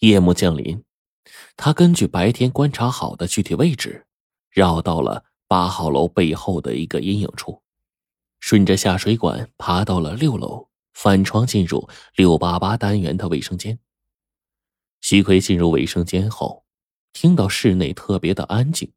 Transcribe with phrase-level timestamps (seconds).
[0.00, 0.84] 夜幕降临，
[1.56, 4.06] 他根据白天观察好的具体位置，
[4.48, 7.62] 绕到了八号楼背后的一个阴影处，
[8.38, 13.80] 顺着下水管爬到了六楼，翻窗进入六八八单元的卫生间。
[15.00, 16.64] 徐奎进入卫生间后，
[17.12, 18.92] 听到室内特别的安静，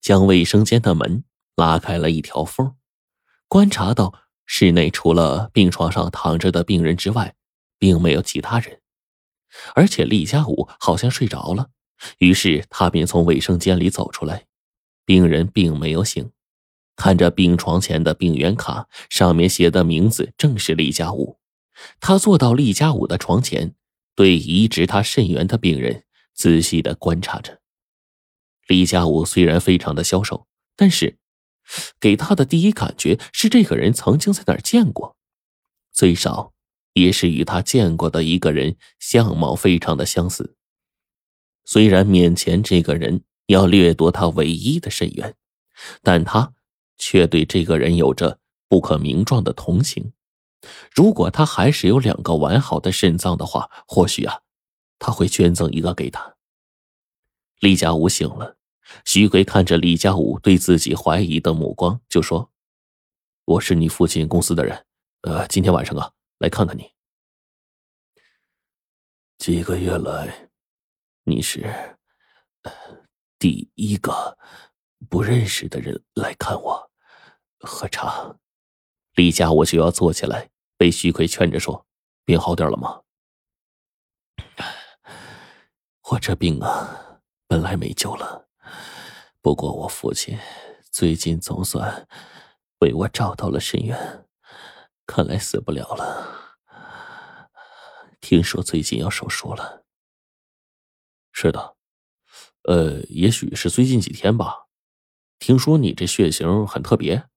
[0.00, 1.22] 将卫生间的门
[1.54, 2.74] 拉开了一条缝，
[3.46, 4.12] 观察到
[4.46, 7.36] 室内除了病床上躺着的病人之外，
[7.78, 8.81] 并没有其他人。
[9.74, 11.70] 而且厉家武好像睡着了，
[12.18, 14.46] 于是他便从卫生间里走出来。
[15.04, 16.30] 病人并没有醒，
[16.94, 21.38] 看着病床前的病源卡，上面写的名字正是厉家武。
[22.00, 23.74] 他坐到厉家武的床前，
[24.14, 27.60] 对移植他肾源的病人仔细的观察着。
[28.68, 30.46] 厉家武虽然非常的消瘦，
[30.76, 31.18] 但是
[31.98, 35.16] 给他的第一感觉是这个人曾经在哪儿见过，
[35.92, 36.51] 最少。
[36.94, 40.56] 也是与他见过的一个人相貌非常的相似。
[41.64, 45.34] 虽然面前这个人要掠夺他唯一的肾源，
[46.02, 46.52] 但他
[46.98, 50.12] 却对这个人有着不可名状的同情。
[50.94, 54.40] 如果他还是有两个完好的肾脏的话，或许啊，
[54.98, 56.36] 他会捐赠一个给他。
[57.60, 58.56] 李家武醒了，
[59.04, 62.50] 徐奎看着李家武对自己怀疑的目光，就说
[63.46, 64.84] ：“我是你父亲公司的人，
[65.22, 66.10] 呃，今天晚上啊。”
[66.42, 66.91] 来看看你。
[69.42, 70.50] 几个月来，
[71.24, 71.98] 你是
[73.40, 74.38] 第一个
[75.10, 76.92] 不认识的人来看我。
[77.58, 78.36] 喝茶？
[79.16, 81.84] 李家我就要坐起来，被徐奎劝着说
[82.24, 83.02] ：“病好点了吗？”
[86.10, 88.46] 我这病啊，本来没救了。
[89.40, 90.38] 不过我父亲
[90.92, 92.06] 最近总算
[92.78, 94.24] 为我找到了肾源。
[95.04, 96.41] 看来死不了了。
[98.22, 99.84] 听说最近要手术了。
[101.32, 101.76] 是的，
[102.62, 104.68] 呃，也许是最近几天吧。
[105.40, 107.28] 听说你这血型很特别。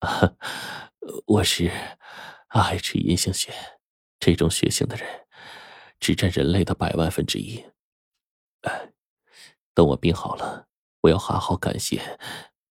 [1.24, 1.70] 我是
[2.48, 3.54] H 阴性血，
[4.18, 5.26] 这种血型的人
[6.00, 7.64] 只占人类的百万分之一。
[9.72, 10.66] 等我病好了，
[11.02, 12.18] 我要好好感谢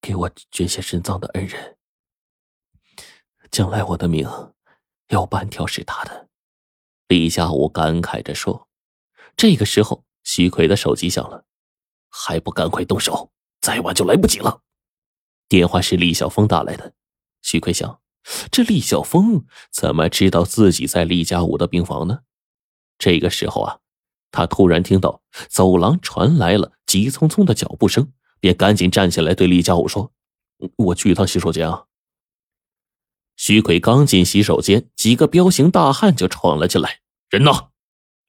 [0.00, 1.76] 给我捐献肾脏的恩人。
[3.50, 4.26] 将来我的命，
[5.08, 6.30] 要半条是他的。
[7.08, 8.68] 李家武感慨着说。
[9.36, 11.44] 这个时候，徐奎的手机响了，
[12.08, 14.62] 还不赶快动手，再晚就来不及了。
[15.48, 16.94] 电话是李晓峰打来的。
[17.42, 18.00] 徐奎想，
[18.50, 22.20] 这李晓峰怎么知道自己在李家武的病房呢？
[22.96, 23.78] 这个时候啊，
[24.30, 30.12] 他突然听到走廊传来了急匆匆的脚步声，便赶紧站起来对李家武说
[30.76, 31.84] ：“我去一趟洗手间啊。”
[33.36, 37.00] 徐奎刚进洗手间，几个彪形大汉就闯了进来。
[37.30, 37.50] 人呢？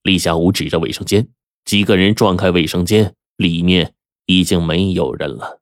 [0.02, 1.30] 李小武指着卫生间，
[1.64, 3.94] 几个人撞开卫生间，里面
[4.26, 5.62] 已经没有人了。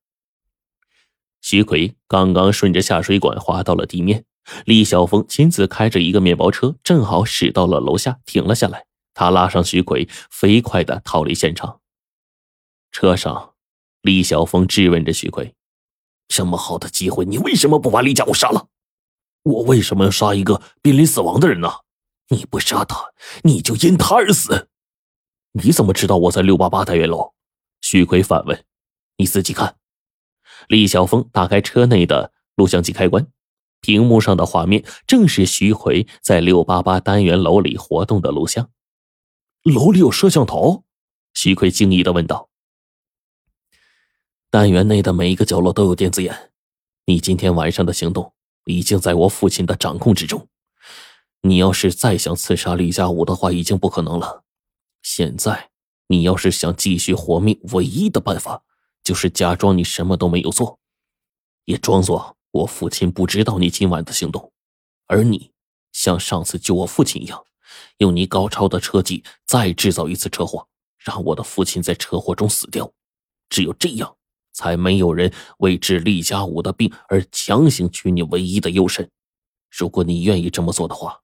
[1.41, 4.25] 徐奎刚刚顺着下水管滑到了地面，
[4.65, 8.85] 李晓峰亲自开着一个面包车，正好驶到了楼下，停了下来。
[9.13, 11.81] 他拉上徐奎，飞快的逃离现场。
[12.91, 13.53] 车上，
[14.01, 15.53] 李晓峰质问着徐奎
[16.27, 18.69] ：“这么好的机会，你为什么不把李家武杀了？”
[19.43, 21.69] 我为什么要杀一个濒临死亡的人呢？
[22.29, 23.11] 你不杀他，
[23.43, 24.69] 你就因他而死。
[25.51, 27.33] 你怎么知道我在六八八单元楼？
[27.81, 28.65] 徐奎反问。
[29.17, 29.77] 你自己看。
[30.67, 33.27] 李晓峰打开车内的录像机开关，
[33.81, 38.71] 屏幕上的画面正是徐奎在六八八单元楼里活动的录像。
[39.63, 40.85] 楼里有摄像头？
[41.33, 42.49] 徐奎惊异的问道。
[44.49, 46.51] 单元内的每一个角落都有电子眼。
[47.05, 48.33] 你今天晚上的行动。
[48.65, 50.47] 已经在我父亲的掌控之中。
[51.41, 54.43] 你要是再想刺杀李家武的话，已经不可能了。
[55.01, 55.71] 现在，
[56.07, 58.63] 你要是想继续活命，唯一的办法
[59.03, 60.79] 就是假装你什么都没有做，
[61.65, 64.53] 也装作我父亲不知道你今晚的行动，
[65.07, 65.51] 而你
[65.91, 67.43] 像上次救我父亲一样，
[67.97, 70.67] 用你高超的车技再制造一次车祸，
[70.97, 72.89] 让我的父亲在车祸中死掉。
[73.49, 74.15] 只有这样。
[74.53, 79.09] 才没有人为治厉家武的病而强行取你唯一的优肾。
[79.69, 81.19] 如果你愿意这么做的话，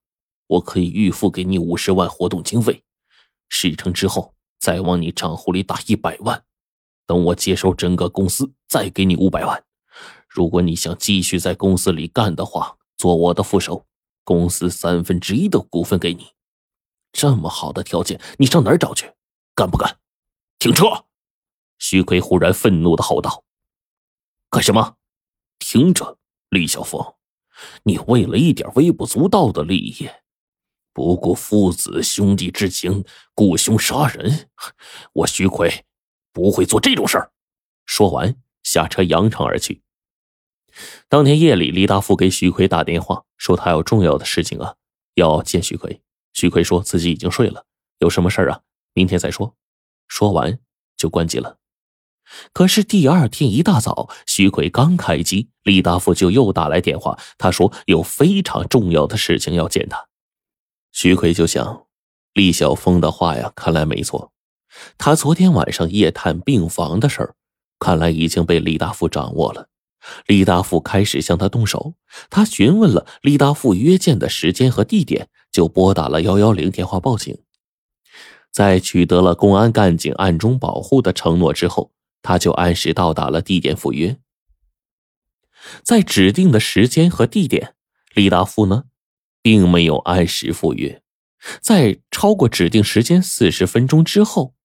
[0.48, 2.84] 我可以预付给你五十万活动经费，
[3.48, 6.44] 事成之后再往你账户里打一百万。
[7.06, 9.64] 等我接手整个公司，再给你五百万。
[10.28, 13.86] 如果你想继续在公司里干的话，做我的副手，
[14.24, 16.28] 公司三分之一的股份给你。
[17.12, 19.12] 这么好的条件，你上哪儿找去？
[19.56, 19.98] 干不干？
[20.60, 20.86] 停车！
[21.80, 23.44] 徐奎忽然愤怒的吼道
[24.52, 24.98] ：“干什么？
[25.58, 26.18] 听着，
[26.50, 27.16] 李小峰，
[27.84, 30.10] 你为了一点微不足道的利益，
[30.94, 33.04] 不顾父子兄弟之情，
[33.34, 34.50] 雇凶杀人，
[35.14, 35.86] 我徐奎
[36.32, 37.32] 不会做这种事儿。
[37.86, 39.82] 说完，下车扬长而去。
[41.08, 44.76] 当天夜里，李大富给徐奎打电话，说他有重要的事情啊，
[45.16, 46.02] 要见徐奎。
[46.34, 47.66] 徐奎说自己已经睡了，
[47.98, 48.62] 有什么事儿啊，
[48.94, 49.56] 明天再说。
[50.08, 50.60] 说完
[50.96, 51.59] 就关机了。
[52.54, 60.08] 可是第二天一大早，徐奎刚开机，李大富就又打来电话，他说有非常重要的事情要见他。
[60.92, 61.86] 徐奎就想，
[62.34, 64.32] 李晓峰的话呀，看来没错。
[64.98, 67.36] 他昨天晚上夜探病房的事儿，
[67.80, 69.68] 看来已经被李大富掌握了。
[70.28, 71.96] 李大富开始向他动手，
[72.30, 77.38] 他询问了李大富约见的时间和地点，就拨打了幺幺零电话报警。
[78.52, 81.92] 在取得了公安干警暗中保护的承诺之后，
[82.22, 84.20] 他就按时到达了地点赴约。
[85.84, 87.76] 在指定的时间和地点，
[88.14, 88.86] 李大富呢，
[89.42, 91.02] 并没有按时赴约。
[91.62, 94.56] 在超过指定时间四十分钟之后，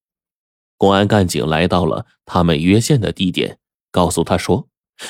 [0.77, 3.59] 公安干警来到了他们约见的地点，
[3.91, 4.69] 告诉他说。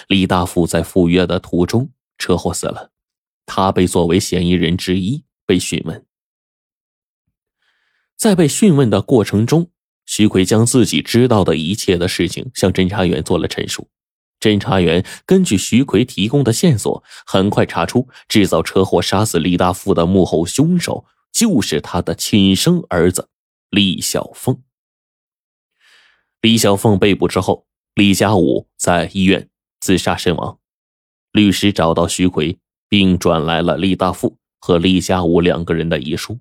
[0.08, 2.90] 李大富在赴约的途中车祸死了，
[3.44, 6.06] 他被作为嫌疑人之一被讯问。
[8.16, 9.70] 在被讯问的过程中，
[10.06, 13.88] 徐奎将自己知道的一切的事情向侦查员做了陈述。
[14.40, 23.28] 侦查员根据徐奎提供的线索，很快查出制造车祸杀死李大富的幕后凶手就是他的亲生儿子
[23.70, 24.62] 李小凤。
[26.40, 29.48] 李小凤被捕之后，李家武在医院。
[29.80, 30.58] 自杀身亡，
[31.30, 32.58] 律师找到徐奎，
[32.88, 36.38] 并转来了李大富和李家武两个人的遗书。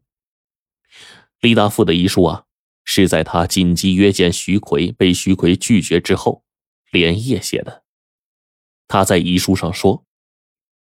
[1.41, 2.45] 李大富的遗书啊，
[2.83, 6.43] 是在他紧急约见徐奎被徐奎拒绝之后，
[6.91, 7.83] 连夜写的。
[8.87, 10.05] 他在遗书上说：“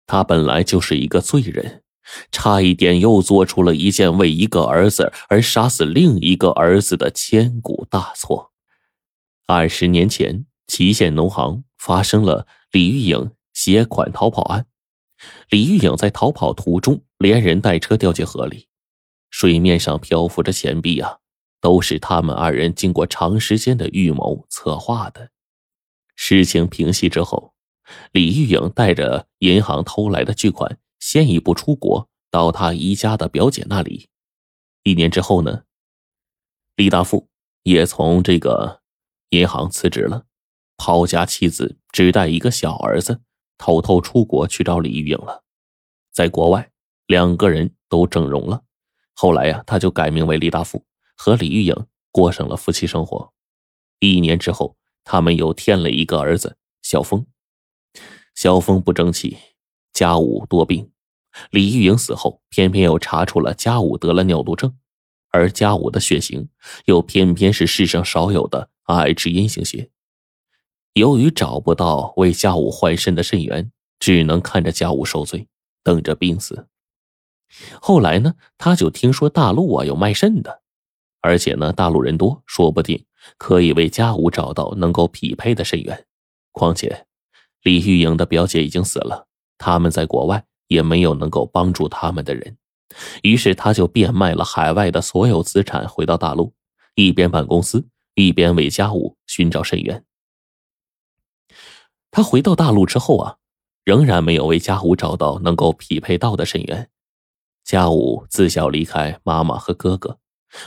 [0.07, 1.83] 他本来就是一个罪人，
[2.31, 8.51] 差一点又做出了一件为一个儿子而杀死另一个儿子的千古大错。
[9.45, 14.65] 二十年前，祁县农行。”发生了李玉颖携款逃跑案，
[15.49, 18.67] 李玉颖在逃跑途中连人带车掉进河里，
[19.29, 21.19] 水面上漂浮着钱币啊，
[21.61, 25.31] 都是他们二人经过长时间的预谋策划的。
[26.15, 27.53] 事情平息之后，
[28.11, 34.09] 李玉颖带着银行偷来的巨款，先一步出国到他姨家的表姐那里。
[34.83, 35.63] 一年之后呢，
[36.75, 37.29] 李大富
[37.63, 38.81] 也从这个
[39.29, 40.25] 银行辞职了。
[40.77, 43.21] 抛家弃子，只带一个小儿子，
[43.57, 45.43] 偷偷出国去找李玉颖了。
[46.11, 46.71] 在国外，
[47.07, 48.63] 两个人都整容了。
[49.13, 50.85] 后来呀，他就改名为李大富，
[51.17, 51.75] 和李玉颖
[52.11, 53.33] 过上了夫妻生活。
[53.99, 57.25] 一年之后，他们又添了一个儿子小峰。
[58.35, 59.35] 小峰不争气，
[59.91, 60.91] 家务多病。
[61.49, 64.77] 李玉莹死后，偏偏又查出了家务得了尿毒症，
[65.29, 66.49] 而家务的血型
[66.85, 69.89] 又偏偏是世上少有的爱之阴性血。
[70.93, 75.47] 由于找不到为家务换肾的肾源，只能看着家务受罪，
[75.83, 76.67] 等着病死。
[77.81, 80.61] 后来呢，他就听说大陆啊有卖肾的，
[81.27, 83.03] 而且呢大陆人多，说不定
[83.37, 86.05] 可以为家武找到能够匹配的肾源。
[86.53, 87.05] 况且
[87.63, 89.27] 李玉莹的表姐已经死了，
[89.57, 92.57] 他们在国外也没有能够帮助他们的人，
[93.23, 96.53] 于是他就变卖了海外的所有资产，回到大陆，
[96.95, 97.85] 一边办公司，
[98.15, 100.05] 一边为家武寻找肾源。
[102.09, 103.35] 他回到大陆之后啊，
[103.83, 106.89] 仍然没有为家武找到能够匹配到的肾源。
[107.65, 110.17] 家武自小离开妈妈和哥哥，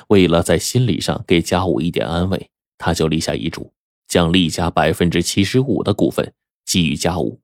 [0.09, 3.73] 为了在心理上给家武一点安慰，他就立下遗嘱，
[4.07, 6.35] 将厉家百分之七十五的股份
[6.65, 7.41] 给予家武。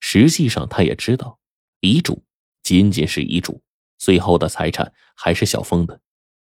[0.00, 1.38] 实际上，他也知道，
[1.80, 2.24] 遗嘱
[2.62, 3.62] 仅仅是遗嘱，
[3.98, 6.00] 最后的财产还是小峰的。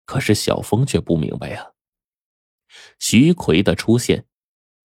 [0.05, 1.71] 可是小峰却不明白啊，
[2.99, 4.25] 徐奎的出现。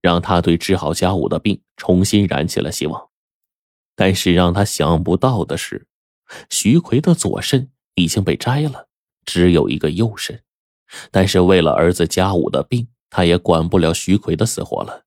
[0.02, 3.10] 让他对治好家武的病重新燃起了希望，
[3.94, 5.88] 但是让他想不到的是，
[6.48, 8.88] 徐奎的左肾已经被摘了，
[9.24, 10.42] 只有一个右肾。
[11.10, 15.04] 但是为了儿子家武的病，他也管不了徐奎的死活了。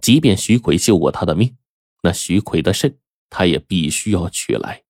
[0.00, 1.56] 即便徐奎救过他的命，
[2.02, 2.98] 那徐奎的肾
[3.30, 4.82] 他也必须要取来。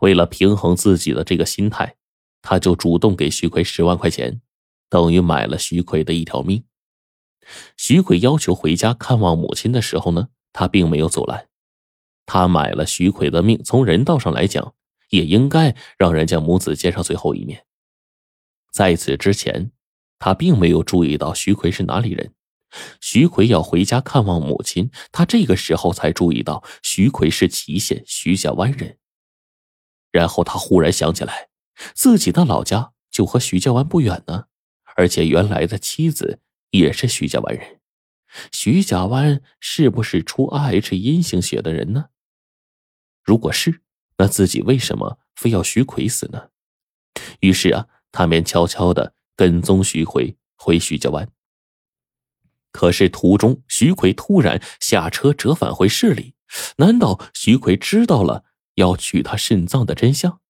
[0.00, 1.96] 为了平衡自己的这个心态，
[2.40, 4.40] 他就主动给徐奎十万块钱，
[4.88, 6.64] 等于买了徐奎的一条命。
[7.76, 11.48] 徐奎要求回家看望母亲的时候呢，他并没有阻拦。
[12.24, 14.74] 他买了徐奎的命，从人道上来讲，
[15.10, 17.66] 也应该让人家母子见上最后一面。
[18.72, 19.70] 在此之前，
[20.18, 22.34] 他并没有注意到徐奎是哪里人。
[23.02, 28.98] 徐奎要回家看望母亲，他这个时候才注意到徐奎是祁县徐家湾人。
[30.10, 31.48] 然后他忽然想起来，
[31.94, 34.46] 自己的老家就和徐家湾不远呢，
[34.96, 37.80] 而且原来的妻子也是徐家湾人。
[38.50, 42.06] 徐家湾是不是出 Rh 阴性血的人呢？
[43.22, 43.82] 如果是，
[44.16, 46.48] 那自己为什么非要徐奎死呢？
[47.40, 51.28] 于是啊，他便悄悄的跟踪徐奎回徐家湾。
[52.70, 56.34] 可是途中，徐奎突然下车折返回市里，
[56.76, 58.44] 难道徐奎知道了
[58.76, 60.40] 要取他肾脏的真相？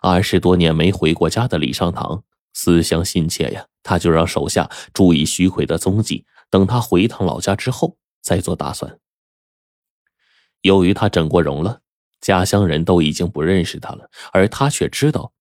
[0.00, 8.98] 二十多年没回过家的李尚堂思乡心切呀，他就让手下注意徐奎的踪迹，等他回趟老家之后再做打算。
[10.60, 11.80] 由于他整过容了，
[12.20, 15.32] 家乡人都已经不认识他了，而他却知道，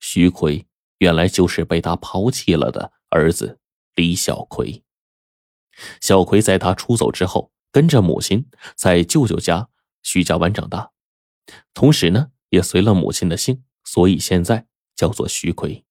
[0.00, 0.66] 徐奎
[0.98, 3.58] 原来就是被他抛弃了的儿子
[3.94, 4.82] 李小奎。
[6.00, 9.68] 小奎在他出走之后，跟着母亲在舅舅家
[10.02, 10.90] 徐家湾长大，
[11.74, 13.62] 同时呢，也随了母亲的姓。
[13.84, 15.84] 所以现在叫做徐奎。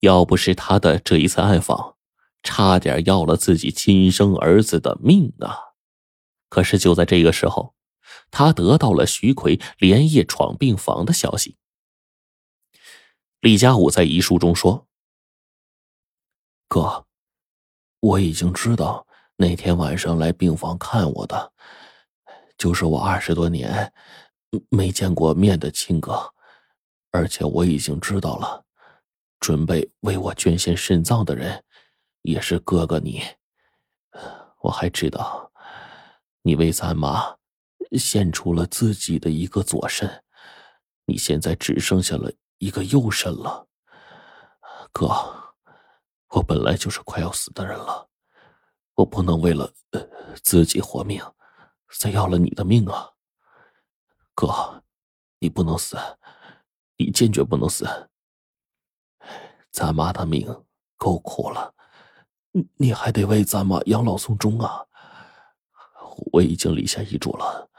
[0.00, 1.94] 要不是他的这一次暗访，
[2.42, 5.56] 差点要了自己亲生儿子的命啊！
[6.48, 7.74] 可是就在这个时候，
[8.30, 11.56] 他得到了徐奎连夜闯病房的消息。
[13.40, 14.88] 李家武在遗书中说
[16.66, 17.06] ：“哥，
[18.00, 21.52] 我已经知道那天晚上来病房看我的，
[22.56, 23.92] 就是我二十多年
[24.70, 26.34] 没见过面的亲哥。”
[27.10, 28.64] 而且我已经知道了，
[29.40, 31.64] 准备为我捐献肾脏的人，
[32.22, 33.22] 也是哥哥你。
[34.60, 35.50] 我还知道，
[36.42, 37.36] 你为咱妈
[37.92, 40.22] 献出了自己的一个左肾，
[41.06, 43.66] 你现在只剩下了一个右肾了。
[44.92, 45.08] 哥，
[46.28, 48.08] 我本来就是快要死的人了，
[48.94, 49.72] 我不能为了
[50.42, 51.22] 自己活命，
[51.98, 53.10] 再要了你的命啊！
[54.34, 54.82] 哥，
[55.38, 55.96] 你不能死。
[57.00, 57.86] 你坚决不能死！
[59.70, 60.64] 咱妈的命
[60.96, 61.72] 够苦了，
[62.50, 64.84] 你你还得为咱妈养老送终啊！
[66.32, 67.70] 我已经立下遗嘱了，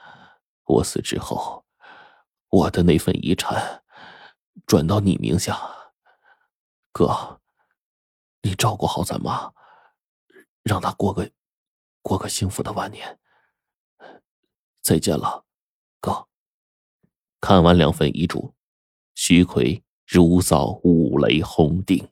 [0.63, 1.65] 我死之后，
[2.47, 3.83] 我的那份遗产
[4.69, 5.59] 转到你名下。
[6.91, 7.41] 哥，
[8.43, 9.51] 你照顾好咱妈，
[10.61, 11.31] 让她过个
[12.03, 13.19] 过个幸福的晚年。
[14.79, 15.43] 再见了，
[15.99, 16.27] 哥。
[17.41, 18.53] 看完两份遗嘱。
[19.15, 22.11] 徐奎如遭五雷轰顶，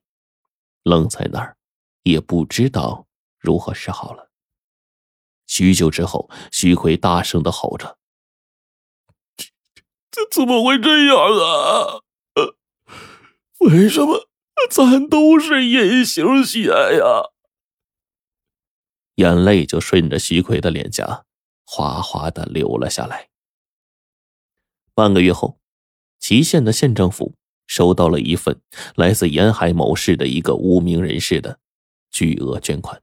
[0.81, 1.57] 愣在那儿，
[2.01, 4.31] 也不知道如何是好了。
[5.45, 7.99] 许久之后，徐奎大声的吼着
[9.37, 9.45] ：“这
[10.09, 12.01] 这怎么会这样啊？
[13.59, 14.27] 为什么
[14.69, 17.31] 咱都是隐形血呀？”
[19.15, 21.25] 眼泪就顺着徐奎的脸颊
[21.65, 23.29] 哗哗的流了下来。
[24.93, 25.57] 半个月后。
[26.19, 27.35] 祁县的县政府
[27.67, 28.59] 收到了一份
[28.95, 31.59] 来自沿海某市的一个无名人士的
[32.11, 33.01] 巨额捐款。